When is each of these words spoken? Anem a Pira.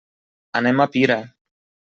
Anem 0.61 0.81
a 0.85 0.89
Pira. 0.97 1.19